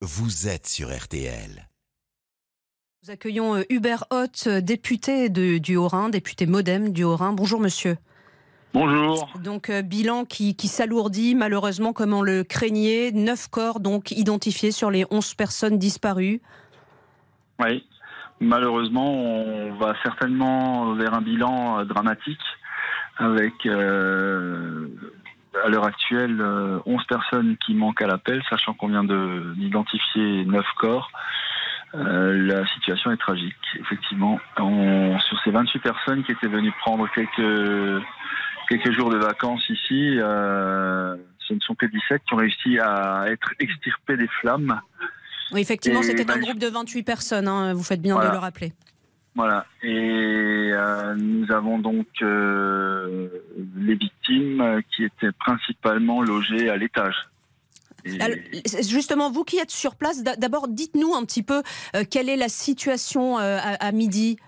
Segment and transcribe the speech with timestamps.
[0.00, 1.68] vous êtes sur RTL.
[3.02, 7.32] Nous accueillons euh, Hubert Hoth, député de, du Haut-Rhin, député modem du Haut-Rhin.
[7.32, 7.96] Bonjour monsieur.
[8.74, 9.30] Bonjour.
[9.42, 13.12] Donc euh, bilan qui, qui s'alourdit malheureusement comme on le craignait.
[13.12, 16.42] Neuf corps donc identifiés sur les 11 personnes disparues.
[17.58, 17.84] Oui,
[18.40, 22.38] malheureusement on va certainement vers un bilan euh, dramatique
[23.16, 24.88] avec euh,
[25.64, 26.40] à l'heure actuelle
[26.86, 31.10] 11 personnes qui manquent à l'appel, sachant qu'on vient de- d'identifier neuf corps.
[31.94, 34.38] Euh, la situation est tragique, effectivement.
[34.58, 38.02] On- sur ces 28 personnes qui étaient venues prendre quelques,
[38.68, 43.24] quelques jours de vacances ici, euh, ce ne sont que 17 qui ont réussi à
[43.28, 44.80] être extirpés des flammes.
[45.52, 48.28] Oui, effectivement, c'était un groupe de 28 personnes, hein, vous faites bien Voilà.
[48.28, 48.72] de le rappeler.
[49.38, 49.66] Voilà.
[49.84, 53.28] Et euh, nous avons donc euh,
[53.76, 57.14] les victimes qui étaient principalement logées à l'étage.
[58.88, 61.62] Justement, vous qui êtes sur place, d'a- d'abord dites-nous un petit peu
[61.94, 64.38] euh, quelle est la situation à midi?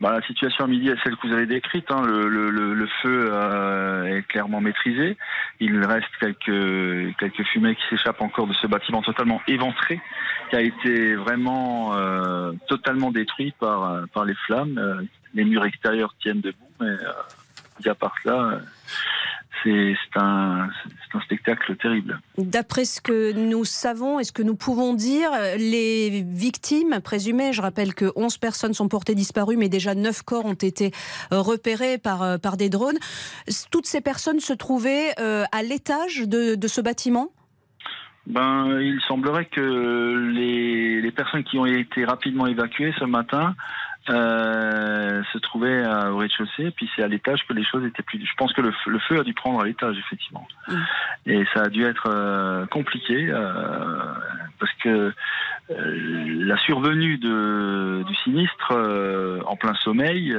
[0.00, 1.90] Bah, la situation à midi est celle que vous avez décrite.
[1.90, 2.02] hein.
[2.06, 5.16] Le, le- le- feu euh, est clairement maîtrisé.
[5.60, 10.00] Il reste quelques, quelques fumées qui s'échappent encore de ce bâtiment totalement éventré,
[10.50, 14.78] qui a été vraiment euh, totalement détruit par, par les flammes.
[14.78, 15.02] Euh,
[15.34, 18.60] les murs extérieurs tiennent debout, mais euh, à part cela,
[19.66, 20.68] c'est un,
[21.24, 22.20] spectacle terrible.
[22.36, 27.62] D'après ce que nous savons et ce que nous pouvons dire, les victimes présumées, je
[27.62, 30.92] rappelle que 11 personnes sont portées disparues, mais déjà 9 corps ont été
[31.32, 32.98] euh, repérés par, euh, par des drones.
[33.70, 37.30] Toutes ces personnes se trouvaient euh, à l'étage de, de ce bâtiment?
[38.26, 43.54] Ben, il semblerait que les, les personnes qui ont été rapidement évacuées ce matin
[44.10, 48.20] euh, se trouvaient à- au rez-de-chaussée, puis c'est à l'étage que les choses étaient plus.
[48.24, 50.46] Je pense que le, feu- le feu a dû prendre à l'étage, effectivement.
[50.68, 50.74] Mm.
[51.26, 54.12] Et ça a dû être euh, compliqué euh,
[54.58, 55.12] parce que
[55.70, 58.72] euh, la survenue de, du sinistre
[59.46, 60.36] en plein sommeil,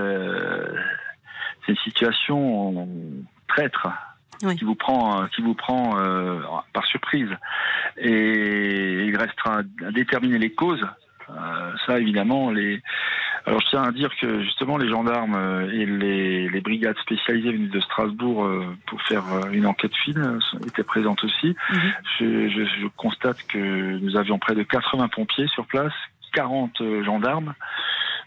[1.66, 2.88] c'est une situation
[3.48, 3.88] traître
[4.44, 4.56] Oui.
[4.56, 6.40] qui vous prend, qui vous prend euh,
[6.74, 7.30] par surprise.
[7.98, 10.86] Et il restera à déterminer les causes.
[11.30, 12.82] Euh, ça, évidemment, les.
[13.48, 17.52] Alors, je tiens à dire que justement, les gendarmes euh, et les, les brigades spécialisées
[17.54, 20.38] venues de Strasbourg euh, pour faire euh, une enquête fine
[20.68, 21.56] étaient présentes aussi.
[21.72, 21.94] Mhm.
[22.20, 25.94] Je, je- je constate que nous avions près de 80 pompiers sur place,
[26.34, 27.54] 40 euh, gendarmes.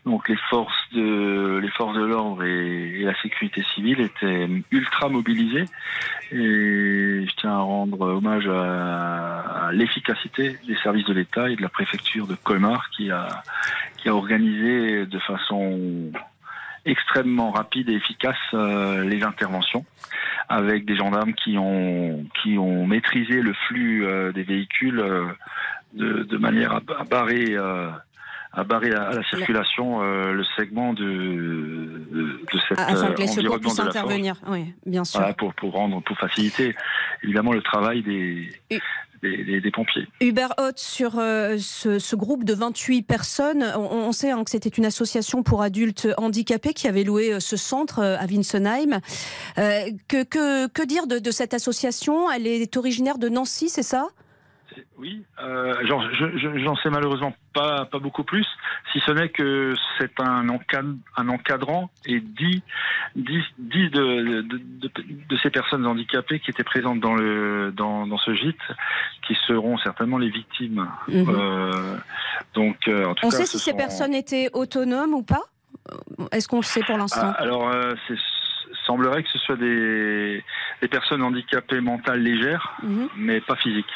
[0.06, 5.10] Donc les forces de les forces de l'ordre et, et la sécurité civile étaient ultra
[5.10, 5.66] mobilisées
[6.32, 11.60] et je tiens à rendre hommage à, à l'efficacité des services de l'État et de
[11.60, 13.28] la préfecture de Colmar qui a
[14.02, 16.10] qui a organisé de façon
[16.86, 19.84] extrêmement rapide et efficace euh, les interventions
[20.48, 25.26] avec des gendarmes qui ont qui ont maîtrisé le flux euh, des véhicules euh,
[25.92, 27.90] de, de manière à, à barrer euh,
[28.52, 33.20] à barrer à, à la circulation euh, le segment de de, de cette afin que
[33.20, 34.34] les euh, secours puissent intervenir.
[34.48, 35.20] Oui, bien sûr.
[35.20, 36.74] Voilà, pour pour rendre pour faciliter
[37.22, 38.80] évidemment le travail des Et-
[39.22, 40.06] des, pompiers.
[40.20, 44.86] Hubert Hoth, sur euh, ce, groupe de 28 personnes, on, sait hein, que c'était une
[44.86, 49.00] association pour adultes handicapés qui avait loué euh, ce centre euh, à Winsenheim.
[49.56, 52.30] Que, dire de, cette association?
[52.30, 54.08] Elle est originaire de Nancy, c'est ça?
[54.98, 58.46] Oui, euh, genre, je- je- j'en sais malheureusement pas, pas beaucoup plus,
[58.92, 60.46] si ce n'est que c'est un,
[61.16, 62.62] un encadrant et 10,
[63.16, 64.90] 10, 10 de, de, de-
[65.28, 68.60] de ces personnes handicapées qui étaient présentes dans, le, dans, dans ce gîte,
[69.26, 70.88] qui seront certainement les victimes.
[71.08, 71.26] Mhm.
[71.28, 71.96] Euh,
[72.54, 75.22] donc, euh, en tout On cas, sait ce si ces sont- personnes étaient autonomes ou
[75.22, 75.42] pas?
[76.32, 78.14] Est-ce qu'on le sait pour Ah, l'instant alors, euh, c'est
[78.86, 80.42] semblerait que ce soit des,
[80.80, 83.08] des personnes handicapées mentales légères, Mhm.
[83.16, 83.92] mais pas physiques.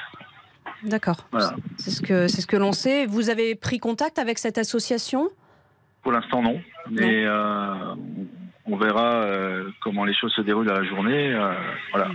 [0.84, 1.26] D'accord.
[1.32, 1.54] Voilà.
[1.78, 3.06] C'est ce que, c'est ce que l'on sait.
[3.06, 5.30] Vous avez pris contact avec cette association?
[6.02, 6.60] Pour l'instant, non.
[6.90, 7.94] Mais euh,
[8.66, 11.32] on verra euh, comment les choses se déroulent à la journée.
[11.32, 11.54] euh,
[11.92, 12.08] voilà.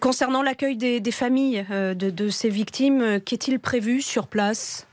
[0.00, 4.87] Concernant l'accueil des, des familles de, de ces victimes, qu'est-il prévu sur place?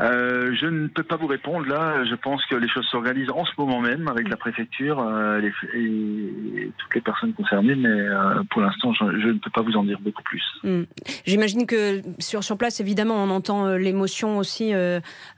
[0.00, 2.04] Euh, je ne peux pas vous répondre là.
[2.04, 5.52] Je pense que les choses s'organisent en ce moment même avec la préfecture euh, les-
[5.74, 7.74] et, et toutes les personnes concernées.
[7.74, 10.42] Mais euh, pour l'instant, je, je ne peux pas vous en dire beaucoup plus.
[10.62, 10.82] Hmm.
[11.26, 14.72] J'imagine que sur, sur place, évidemment, on entend l'émotion aussi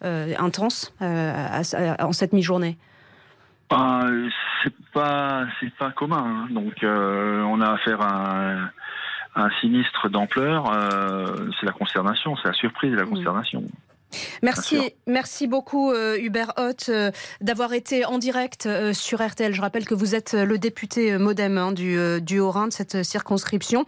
[0.03, 2.77] intense à- à- en cette mi-journée.
[3.71, 4.29] Ben,
[4.65, 6.25] c'est pas c'est pas commun.
[6.27, 6.49] hein.
[6.53, 8.56] Donc on a affaire à
[9.37, 10.71] un, sinistre d'ampleur.
[10.73, 13.11] euh, c'est la consternation, c'est la surprise et la Mm.
[13.11, 13.65] consternation.
[14.43, 17.11] Merci, merci beaucoup euh, Hubert Hoth euh,
[17.41, 19.55] d'avoir été en direct euh, sur RTL.
[19.55, 22.73] Je rappelle que vous êtes le député euh, modem hein, du, euh, du Haut-Rhin de
[22.73, 23.85] cette circonscription.